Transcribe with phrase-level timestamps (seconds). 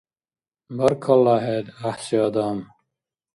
[0.75, 2.57] Баркалла хӀед, гӀяхӀси адам!